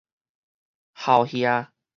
[0.95, 1.67] 鱟桸